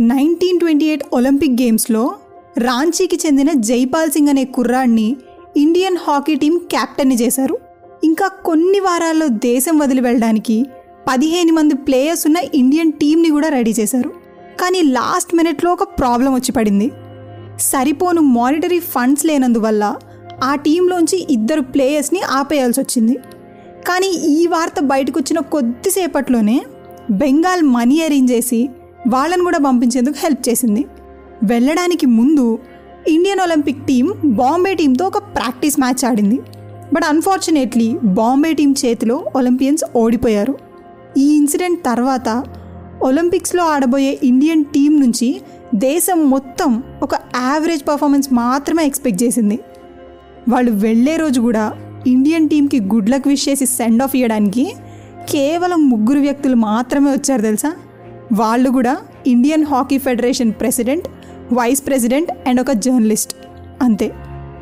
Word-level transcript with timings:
Nineteen 0.00 0.58
twenty 0.58 0.86
eight 0.86 1.02
Olympic 1.12 1.62
గేమ్స్లో 1.62 2.14
రాంచీకి 2.58 3.18
చెందిన 3.26 3.52
జైపాల్ 3.52 4.10
సింగ్ 4.10 4.28
అనే 4.28 4.44
కుర్రాడిని 4.44 5.16
ఇండియన్ 5.56 5.96
హాకీ 5.96 6.34
టీం 6.34 6.58
క్యాప్టెన్ని 6.58 7.14
చేశారు. 7.14 7.58
ఇంకా 8.04 8.28
కొన్ని 8.28 8.80
వారాల్లో 8.80 9.28
దేశం 9.28 9.78
వదిలి 9.78 10.00
వెళ్ళడానికి 10.00 10.66
పదిహేను 11.08 11.52
మంది 11.52 11.74
ప్లేయర్స్ 11.74 12.26
ఉన్న 12.26 12.36
ఇండియన్ 12.54 12.92
టీంని 12.92 13.30
కూడా 13.30 13.48
రెడీ 13.48 13.70
చేశారు. 13.70 14.10
కానీ 14.60 14.82
లాస్ట్ 14.82 15.34
మినిట్లో 15.34 15.72
ఒక 15.72 15.82
ప్రాబ్లం 15.82 16.34
వచ్చి 16.34 16.52
పడింది. 16.52 16.92
సరిపోను 17.60 18.20
మానిటరీ 18.20 18.78
ఫండ్స్ 18.78 19.26
లేనందువల్ల 19.26 19.96
ఆ 20.42 20.54
టీంలోంచి 20.54 21.26
ఇద్దరు 21.30 21.60
ప్లేయర్స్ని 21.60 22.20
ఆపేయాల్సి 22.20 22.80
వచ్చింది. 22.80 23.18
కానీ 23.88 24.06
ఈ 24.06 24.46
వార్త 24.46 24.80
బయటకు 24.80 25.20
వచ్చిన 25.20 25.40
కొద్దిసేపట్లోనే 25.40 26.62
బెంగాల్ 27.10 27.62
మనీ 27.62 28.00
అరేంజ్ 28.00 28.32
చేసి 28.32 28.68
వాళ్ళను 29.06 29.44
కూడా 29.44 29.58
పంపించేందుకు 29.58 30.14
హెల్ప్ 30.18 30.48
చేసింది. 30.48 30.84
వెళ్ళడానికి 31.44 32.06
ముందు 32.06 32.58
ఇండియన్ 33.08 33.40
ఒలింపిక్ 33.40 33.86
టీం 33.86 34.14
బాంబే 34.24 34.74
టీంతో 34.74 35.06
ఒక 35.06 35.18
ప్రాక్టీస్ 35.18 35.80
మ్యాచ్ 35.80 36.04
ఆడింది. 36.04 36.40
బట్ 36.94 37.04
అన్ఫార్చునేట్లీ 37.04 37.98
బాంబే 38.04 38.52
టీం 38.52 38.74
చేతిలో 38.86 39.24
ఒలింపియన్స్ 39.36 39.84
ఓడిపోయారు. 39.96 40.58
ఈ 41.18 41.36
ఇన్సిడెంట్ 41.36 41.84
తర్వాత 41.84 42.44
ఒలింపిక్స్లో 43.02 43.64
ఆడబోయే 43.64 44.18
ఇండియన్ 44.22 44.64
టీం 44.64 45.00
నుంచి 45.00 45.40
దేశం 45.74 46.30
మొత్తం 46.30 46.82
ఒక 47.02 47.14
యావరేజ్ 47.36 47.88
పర్ఫార్మెన్స్ 47.88 48.32
మాత్రమే 48.32 48.86
ఎక్స్పెక్ట్ 48.86 49.22
చేసింది. 49.22 49.58
వాళ్ళు 50.48 50.70
వెళ్ళే 50.70 51.16
రోజు 51.16 51.40
కూడా 51.40 51.72
ఇండియన్ 52.06 52.48
టీంకి 52.48 52.80
గుడ్ 52.80 53.10
లక్ 53.10 53.28
విష్ 53.28 53.48
చేసి 53.48 53.66
సెండ్ 53.66 54.02
ఆఫ్ 54.02 54.16
ఇవ్వడానికి 54.16 54.74
కేవలం 55.30 55.90
ముగ్గురు 55.90 56.18
వ్యక్తులు 56.18 56.56
మాత్రమే 56.56 57.10
వచ్చారు 57.10 57.42
తెలుసా? 57.42 57.72
వాళ్ళు 58.32 58.70
కూడా 58.70 58.96
Indian 59.26 59.64
hockey 59.64 59.98
federation 59.98 60.52
president 60.52 61.08
vice 61.54 61.86
president 61.86 62.30
and 62.48 62.60
ఒక 62.60 62.72
జర్నలిస్ట్ 62.72 63.36
అంతే. 63.82 64.12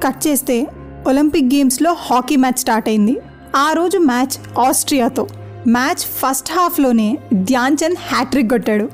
కట్ 0.04 0.26
చేస్తే 0.26 0.66
ఒలింపిక్ 1.06 1.54
గేమ్స్లో 1.54 1.96
హాకీ 2.00 2.36
మ్యాచ్ 2.36 2.58
స్టార్ట్ 2.58 2.88
అయింది. 2.88 3.16
ఆ 3.56 3.72
రోజు 3.72 3.98
మ్యాచ్ 3.98 4.60
ఆస్ట్రియాతో 4.60 5.26
మ్యాచ్ 5.68 5.96
ఫస్ట్ 5.96 6.52
హాఫ్లోనే 6.52 7.18
ధ్యాన్ 7.34 7.76
చంద్ 7.84 7.98
హ్యాట్రిక్ 8.00 8.50
కొట్టాడు. 8.50 8.88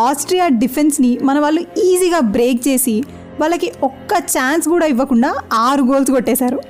ఆస్ట్రియా 0.00 0.48
డిఫెన్స్ని 0.48 1.18
మన 1.22 1.38
వాళ్ళు 1.38 1.60
ఈజీగా 1.78 2.20
బ్రేక్ 2.20 2.68
చేసి 2.68 3.02
వాళ్ళకి 3.40 3.72
ఒక్క 3.82 4.14
ఛాన్స్ 4.14 4.68
కూడా 4.68 4.86
ఇవ్వకుండా 4.86 5.34
ఆరు 5.52 5.82
గోల్స్ 5.82 6.10
కొట్టేశారు. 6.10 6.60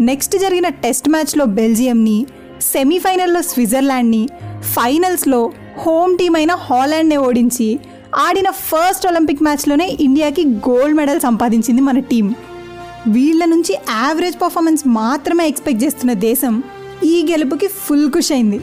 నెక్స్ట్ 0.00 0.38
జరిగిన 0.38 0.68
టెస్ట్ 0.68 1.08
మ్యాచ్లో 1.08 1.44
బెల్జియంని 1.44 2.26
సెమీఫైనల్లో 2.60 3.42
స్విట్జర్లాండ్ని 3.42 4.28
ఫైనల్స్లో 4.62 5.52
హోమ్ 5.78 6.18
టీం 6.18 6.36
అయిన 6.36 6.54
హాలాండ్ని 6.54 7.16
ఓడించి 7.16 7.80
ఆడిన 8.16 8.50
ఫస్ట్ 8.50 9.06
ఒలింపిక్ 9.06 9.42
మ్యాచ్లోనే 9.42 9.96
ఇండియాకి 10.00 10.44
గోల్డ్ 10.44 10.96
మెడల్ 10.96 11.20
సంపాదించింది 11.20 11.80
మన 11.80 11.98
టీం 11.98 12.34
వీళ్ళ 13.08 13.44
నుంచి 13.44 13.72
యావరేజ్ 13.72 14.42
పర్ఫార్మెన్స్ 14.42 14.86
మాత్రమే 14.86 15.48
ఎక్స్పెక్ట్ 15.48 15.84
చేస్తున్న 15.84 16.12
దేశం 16.12 16.62
ఈ 17.04 17.26
గెలుపుకి 17.30 17.66
ఫుల్ 17.66 18.10
ఖుష్ 18.10 18.32
అయింది. 18.32 18.60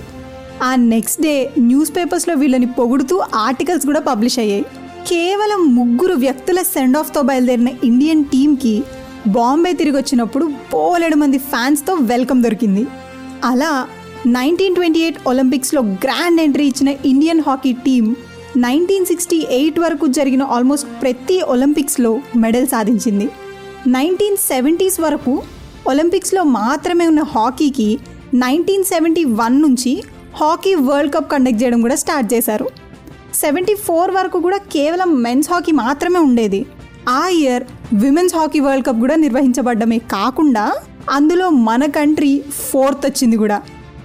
ఆ 0.63 0.75
నెక్స్ట్ 0.75 1.21
డే 1.21 1.51
న్యూస్ 1.59 1.95
పేపర్స్లో 1.95 2.35
వీళ్ళని 2.35 2.65
పొగుడుతూ 2.65 3.21
ఆర్టికల్స్ 3.35 3.85
కూడా 3.85 3.99
పబ్లిష్ 3.99 4.39
అయ్యాయి. 4.39 4.65
కేవలం 5.07 5.75
ముగ్గురు 5.75 6.13
వ్యక్తుల 6.13 6.61
సెండ్ 6.61 6.97
ఆఫ్తో 6.97 7.21
బయలుదేరిన 7.21 7.67
ఇండియన్ 7.83 8.25
టీంకి 8.25 8.83
బాంబే 9.27 9.73
తిరిగి 9.73 9.97
వచ్చినప్పుడు 9.97 10.51
పోలేడు 10.73 11.15
మంది 11.15 11.37
ఫ్యాన్స్తో 11.37 11.93
వెల్కమ్ 11.93 12.43
దొరికింది. 12.43 12.87
అలా 13.45 13.87
నైన్టీన్ 14.25 14.75
ట్వంటీ 14.75 14.99
ఎయిట్ 14.99 15.27
ఒలింపిక్స్లో 15.27 15.81
గ్రాండ్ 15.81 16.41
ఎంట్రీ 16.41 16.67
ఇచ్చిన 16.67 16.95
Indian 17.05 17.41
hockey 17.41 17.71
team 17.73 18.15
nineteen 18.57 19.05
sixty 19.05 19.47
eight 19.49 19.79
వరకు 19.79 20.07
జరిగిన 20.07 20.43
ఆల్మోస్ట్ 20.43 20.87
ప్రతి 21.01 21.41
ఒలింపిక్స్లో 21.41 22.19
మెడల్ 22.35 22.67
సాధించింది. 22.67 23.29
నైన్టీన్ 23.87 24.37
సెవెంటీస్ 24.37 24.99
వరకు 24.99 25.43
ఒలింపిక్స్లో 25.87 26.43
మాత్రమే 26.43 27.07
ఉన్న 27.07 27.21
హాకీకి 27.21 27.99
నైన్టీన్ 28.33 28.83
సెవెంటీ 28.83 29.23
వన్ 29.23 29.61
నుంచి 29.61 30.03
హాకీ 30.35 30.75
వరల్డ్ 30.75 31.13
కప్ 31.13 31.31
కండక్ట్ 31.31 31.63
చేయడం 31.63 31.81
కూడా 31.81 31.95
స్టార్ట్ 31.95 32.33
చేశారు. 32.33 32.69
సెవెంటీ 33.33 33.75
ఫోర్ 33.75 34.11
వరకు 34.11 34.39
కూడా 34.39 34.57
కేవలం 34.57 35.21
మెన్స్ 35.21 35.49
హాకీ 35.49 35.71
మాత్రమే 35.71 36.19
ఉండేది. 36.19 36.65
ఆ 37.09 37.27
year 37.27 37.63
women's 37.93 38.35
hockey 38.35 38.59
world 38.59 38.85
cup 38.85 38.99
కూడా 38.99 39.15
నిర్వహించబడ్డమే 39.15 39.97
కాకుండా 39.97 40.73
అందులో 41.09 41.49
మన 41.49 41.85
కంట్రీ 41.85 42.41
ఫోర్త్ 42.71 43.05
వచ్చింది 43.05 43.37
కూడా. 43.37 43.61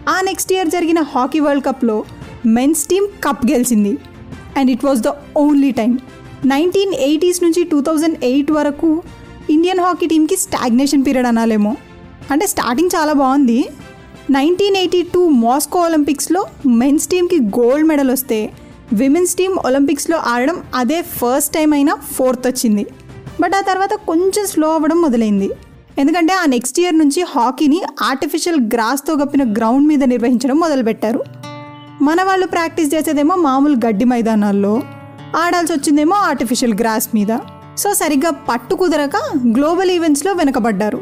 ఆ 0.09 0.21
నెక్స్ట్ 0.21 0.53
ఇయర్ 0.53 0.69
జరిగిన 0.69 1.01
హాకీ 1.01 1.41
వరల్డ్ 1.41 1.65
కప్లో 1.65 2.05
మెన్స్ 2.47 2.87
టీం 2.87 3.09
కప్ 3.25 3.47
గెలిచింది. 3.51 3.99
And 4.57 4.71
it 4.71 4.85
was 4.85 5.01
the 5.01 5.09
only 5.37 5.71
time 5.71 5.99
nineteen 6.47 6.95
eighties 6.95 7.43
నుంచి 7.43 7.65
టూ 7.65 7.83
థౌజండ్ 7.83 8.25
ఎయిట్ 8.25 8.53
వరకు 8.53 9.03
ఇండియన్ 9.51 9.81
హాకీ 9.81 10.07
టీంకి 10.07 10.37
స్టాగ్నేషన్ 10.37 11.05
పీరియడ్ 11.07 11.27
అనాలేమో. 11.27 11.77
అంటే 12.31 12.47
స్టార్టింగ్ 12.47 12.91
చాలా 12.97 13.13
బాగుంది. 13.13 13.69
నైన్టీన్ 14.31 14.77
ఎయిటీ 14.77 15.03
టూ 15.03 15.29
మాస్కో 15.29 15.81
ఒలింపిక్స్లో 15.81 16.45
మెన్స్ 16.67 17.09
టీంకి 17.09 17.41
గోల్డ్ 17.41 17.89
మెడల్ 17.89 18.11
వస్తే 18.11 18.53
విమెన్స్ 18.93 19.35
టీం 19.35 19.57
ఒలింపిక్స్లో 19.67 20.17
ఆడడం 20.17 20.63
అదే 20.75 21.03
ఫస్ట్ 21.03 21.55
టైం 21.55 21.73
అయినా 21.73 21.95
ఫోర్త్ 21.95 22.49
వచ్చింది. 22.49 22.87
బట్ 23.41 23.55
ఆ 23.55 23.61
తర్వాత 23.61 23.95
కొంచెం 23.95 24.47
స్లో 24.47 24.75
అవ్వడం 24.75 25.03
మొదలైంది. 25.03 25.51
ఎందుకంటే 25.99 26.33
ఆ 26.33 26.47
నెక్స్ట్ 26.47 26.81
ఇయర్ 26.81 26.99
నుంచి 26.99 27.21
హాకీని 27.23 27.83
ఆర్టిఫిషియల్ 28.03 28.61
గ్రాస్తో 28.61 29.17
కప్పిన 29.17 29.53
గ్రౌండ్ 29.53 29.89
మీద 29.89 30.05
నిర్వహించడం 30.05 30.57
మొదలుపెట్టారు. 30.57 31.21
మన 32.03 32.23
వాళ్ళు 32.23 32.47
ప్రాక్టీస్ 32.47 32.95
చేసేదేమో 32.95 33.35
మామూలు 33.37 33.77
గడ్డి 33.87 34.05
మైదానాల్లో 34.05 34.83
ఆడాల్సి 35.37 35.73
వచ్చిందేమో 35.73 36.17
ఆర్టిఫిషియల్ 36.17 36.75
గ్రాస్ 36.75 37.09
మీద. 37.15 37.33
సో 37.79 37.95
సరిగ్గా 37.95 38.31
పట్టు 38.31 38.75
కుదరక 38.75 39.17
గ్లోబల్ 39.57 39.91
ఈవెంట్స్లో 39.91 40.33
వెనకబడ్డారు. 40.33 41.01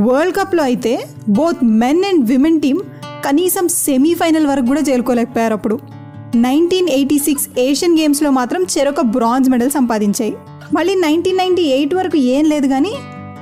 వరల్డ్ 0.00 0.36
కప్లో 0.36 0.62
అయితే 0.62 1.08
both 1.28 1.64
men 1.64 2.04
and 2.04 2.24
women 2.24 2.60
team 2.60 2.78
కనీసం 3.24 3.68
సెమీఫైనల్ 3.68 4.46
వరకు 4.46 4.66
కూడా 4.66 4.80
చేరుకోలేకపోయారు 4.80 5.52
అప్పుడు. 5.52 5.78
నైన్టీన్ 6.34 6.88
ఎయిటీ 6.88 7.18
సిక్స్ 7.18 7.48
ఏషియన్ 7.58 7.98
గేమ్స్లో 7.98 8.30
మాత్రం 8.30 8.62
చెరొక 8.62 9.00
బ్రాంజ్ 9.00 9.50
మెడల్ 9.50 9.70
సంపాదించాయి. 9.70 10.36
మళ్ళీ 10.74 10.94
నైన్టీన్ 10.94 11.36
నైన్టీ 11.36 11.62
ఎయిట్ 11.62 11.94
వరకు 11.94 12.16
ఏం 12.16 12.44
లేదు 12.44 12.66
కానీ 12.66 12.94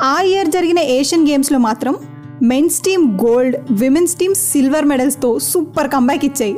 ఆ 0.03 0.21
ఇయర్ 0.21 0.49
జరిగిన 0.49 0.78
ఏషియన్ 0.78 1.28
గేమ్స్లో 1.28 1.59
మాత్రం 1.59 1.94
men's 2.43 2.81
team 2.81 3.19
gold 3.21 3.56
women's 3.71 4.15
team 4.15 4.34
silver 4.34 4.84
మెడల్స్తో 4.84 5.38
super 5.38 5.91
comeback 5.91 6.25
ఇచ్చాయి. 6.25 6.56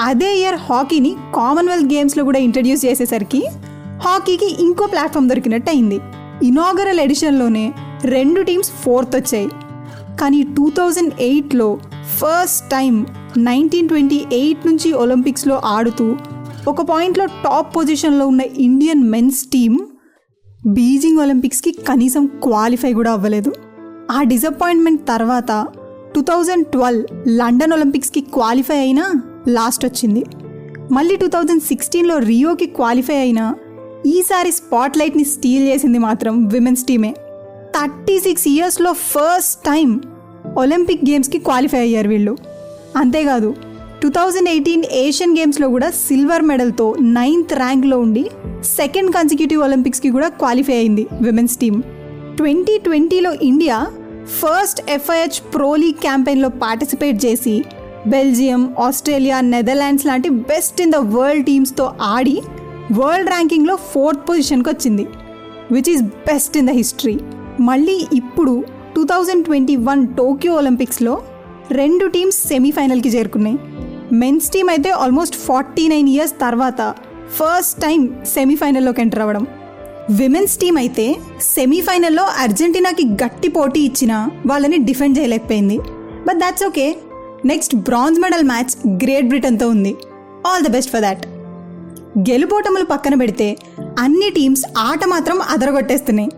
అదే 0.00 0.38
ఇయర్ 0.38 0.54
హాకీని 0.54 1.16
కామన్వెల్త్ 1.36 1.92
గేమ్స్లో 1.94 2.24
కూడా 2.24 2.38
ఇంట్రడ్యూస్ 2.38 2.84
చేసేసరికి 2.84 3.48
హాకీకి 3.98 4.56
ఇంకో 4.60 4.86
ప్లాట్ఫామ్ 4.86 5.28
దొరికినట్టు 5.28 5.70
అయింది. 5.70 6.00
ఇనాగరల్ 6.42 7.00
ఎడిషన్లోనే 7.00 7.72
రెండు 8.04 8.42
టీమ్స్ 8.42 8.70
ఫోర్త్ 8.70 9.16
వచ్చాయి. 9.16 9.48
కానీ 10.20 10.42
టూ 10.42 10.70
థౌజండ్ 10.70 11.12
ఎయిట్లో 11.20 11.78
first 12.16 12.70
time 12.70 13.06
nineteen 13.36 13.88
twenty 13.88 14.24
eight 14.32 14.66
నుంచి 14.66 14.92
ఒలింపిక్స్లో 14.92 15.60
ఆడుతూ 15.64 16.16
ఒక 16.68 16.82
పాయింట్లో 16.82 17.26
టాప్ 17.26 17.76
పొజిషన్లో 17.76 18.26
ఉన్న 18.26 18.40
ఇండియన్ 18.40 19.04
మెన్స్ 19.04 19.44
టీమ్ 19.44 19.78
బీజింగ్ 20.68 21.18
ఒలింపిక్స్కి 21.18 21.70
కనీసం 21.72 22.26
క్వాలిఫై 22.26 22.92
కూడా 22.92 23.12
అవ్వలేదు. 23.12 23.52
ఆ 24.10 24.22
డిసప్పాయింట్మెంట్ 24.22 25.00
తర్వాత 25.08 25.66
టూ 26.14 26.20
థౌజండ్ 26.20 26.66
ట్వెల్వ్ 26.66 27.28
లండన్ 27.28 27.72
ఒలింపిక్స్కి 27.72 28.20
క్వాలిఫై 28.20 28.78
అయినా 28.78 29.12
లాస్ట్ 29.48 29.86
వచ్చింది. 29.86 30.24
మళ్ళీ 30.92 31.16
టూ 31.16 31.26
థౌజండ్ 31.26 31.62
సిక్స్టీన్లో 31.62 32.18
రియోకి 32.18 32.66
క్వాలిఫై 32.66 33.16
అయినా 33.16 33.54
ఈసారి 34.06 34.52
స్పాట్ 34.52 34.98
లైట్ని 34.98 35.24
స్టీల్ 35.24 35.68
చేసింది 35.68 35.98
మాత్రం 35.98 36.46
విమెన్స్ 36.46 36.84
టీమే. 36.84 37.14
థర్టీ 37.76 38.20
సిక్స్ 38.20 38.48
ఇయర్స్లో 38.48 38.92
ఫస్ట్ 38.92 39.64
టైం 39.64 40.00
ఒలింపిక్ 40.56 41.10
గేమ్స్కి 41.10 41.38
క్వాలిఫై 41.38 41.78
అయ్యారు 41.78 42.08
వీళ్ళు. 42.08 42.36
అంతేకాదు 42.96 43.54
టూ 44.02 44.08
థౌజండ్ 44.08 44.48
ఎయిటీన్ 44.48 44.84
ఏషియన్ 44.96 45.36
గేమ్స్లో 45.38 45.68
కూడా 45.68 45.88
సిల్వర్ 45.98 46.42
మెడల్తో 46.42 46.86
నైన్త్ 47.14 47.54
ర్యాంక్లో 47.54 47.96
ఉండి 47.98 48.22
సెకండ్ 48.76 49.10
కన్సిక్యూటివ్ 49.14 49.62
ఒలింపిక్స్కి 49.62 50.10
కూడా 50.10 50.28
క్వాలిఫై 50.40 50.76
అయింది 50.76 51.04
విమెన్స్ 51.22 51.56
టీమ్ 51.58 51.78
ట్వంటీ 52.36 52.74
ట్వంటీలో 52.78 53.32
India 53.42 53.76
first 54.40 54.80
FIH 54.90 55.38
pro 55.54 55.70
league 55.76 56.00
క్యాంపెయిన్లో 56.02 56.48
participate 56.62 57.18
చేసి 57.24 57.54
బెల్జియం 58.06 58.74
ఆస్ట్రేలియా 58.78 59.40
నెదర్లాండ్స్ 59.46 60.06
లాంటి 60.06 60.28
బెస్ట్ 60.50 60.80
ఇన్ 60.80 60.92
ద 60.92 61.00
వరల్డ్ 61.14 61.46
టీమ్స్తో 61.46 61.86
ఆడి 62.10 62.36
వరల్డ్ 62.92 63.30
ర్యాంకింగ్లో 63.30 63.76
ఫోర్త్ 63.92 64.22
పొజిషన్కి 64.28 64.70
వచ్చింది 64.70 65.06
which 65.70 65.90
is 65.90 66.02
best 66.02 66.56
in 66.56 66.66
the 66.66 66.70
history 66.70 67.16
మళ్ళీ 67.60 67.96
ఇప్పుడు 68.14 68.54
two 68.94 69.04
thousand 69.04 69.44
twenty 69.44 69.76
one 69.88 70.06
Tokyo 70.16 70.54
ఒలింపిక్స్లో 70.54 71.14
రెండు 71.72 72.04
టీమ్స్ 72.06 72.38
సెమీఫైనల్కి 72.48 73.08
చేరుకున్నాయి. 73.08 73.56
మెన్స్ 74.12 74.50
టీమ్ 74.50 74.68
అయితే 74.68 74.90
ఆల్మోస్ట్ 74.90 75.36
ఫార్టీ 75.36 75.88
నైన్ 75.88 76.08
ఇయర్స్ 76.08 76.34
తర్వాత 76.40 76.94
ఫస్ట్ 77.36 77.80
టైం 77.80 78.16
సెమీఫైనల్లోకి 78.34 79.00
ఎంటర్ 79.00 79.20
అవ్వడం. 79.20 79.46
విమెన్స్ 80.10 80.56
టీం 80.56 80.76
అయితే 80.76 81.16
సెమీఫైనల్లో 81.40 82.22
అర్జెంటీనాకి 82.22 83.06
గట్టి 83.06 83.48
పోటీ 83.48 83.80
ఇచ్చిన 83.80 84.28
వాళ్ళని 84.46 84.76
డిఫెండ్ 84.76 85.18
చేయలేకపోయింది. 85.18 85.78
But 86.28 86.38
that's 86.38 86.64
okay 86.64 86.96
next 87.44 87.74
bronze 87.74 88.20
medal 88.20 88.44
match 88.44 88.86
great 89.04 89.26
బ్రిటన్తో 89.26 89.68
ఉంది. 89.68 89.96
All 90.46 90.64
the 90.64 90.68
best 90.68 90.90
for 90.90 91.02
that 91.02 91.26
గెలుపోటములు 92.18 92.84
పక్కన 92.84 93.14
పెడితే 93.14 93.56
అన్ని 93.98 94.30
టీమ్స్ 94.30 94.64
ఆట 94.78 95.04
మాత్రం 95.04 95.42
అదరగొట్టేస్తున్నాయి. 95.42 96.30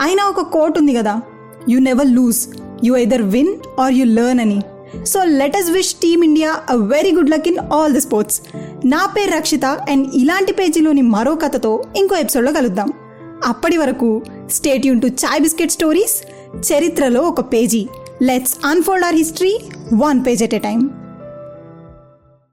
అయినా 0.00 0.24
ఒక 0.24 0.40
కోట్ 0.40 0.78
ఉంది 0.78 0.94
కదా. 0.94 1.20
You 1.68 1.78
never 1.78 2.06
lose 2.06 2.46
you 2.84 2.94
either 2.94 3.22
win 3.22 3.80
or 3.80 3.92
you 3.92 4.04
learn 4.04 4.40
అని. 4.40 4.62
So 5.06 5.24
let 5.24 5.56
us 5.56 5.70
wish 5.70 5.94
team 5.94 6.24
India 6.24 6.60
a 6.70 6.74
very 6.74 7.12
good 7.12 7.30
luck 7.30 7.48
in 7.48 7.58
all 7.58 7.92
the 7.92 8.00
sports 8.00 8.40
నా 8.84 9.06
పేరు 9.06 9.30
రక్షిత 9.30 9.64
అండ్ 9.64 10.08
ఇలాంటి 10.14 10.52
పేజీలోని 10.52 11.02
మరో 11.02 11.34
కథతో 11.34 11.82
ఇంకో 11.96 12.16
ఎపిసోడ్లో 12.16 12.52
కలుద్దాం. 12.52 12.92
అప్పటి 13.46 13.76
వరకు 13.76 14.22
state 14.50 14.86
Yoon 14.86 15.00
to 15.00 15.06
chai 15.06 15.40
biscuit 15.40 15.72
stories 15.72 16.24
చరిత్రలో 16.72 17.20
ఒక 17.20 17.52
page. 17.52 17.86
Let's 18.22 18.56
unfold 18.64 19.04
our 19.04 19.14
history 19.14 19.58
one 19.94 20.20
page 20.26 20.42
at 20.42 20.54
a 20.54 20.58
time 20.58 20.88